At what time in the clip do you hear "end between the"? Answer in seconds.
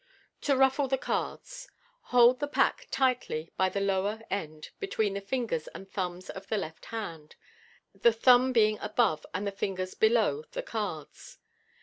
4.31-5.21